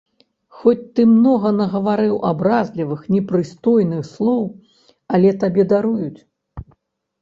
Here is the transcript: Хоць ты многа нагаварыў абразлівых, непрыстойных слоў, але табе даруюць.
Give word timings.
Хоць 0.61 0.79
ты 0.99 1.05
многа 1.17 1.51
нагаварыў 1.57 2.15
абразлівых, 2.31 3.05
непрыстойных 3.19 4.03
слоў, 4.13 4.43
але 5.17 5.29
табе 5.47 5.63
даруюць. 5.77 6.21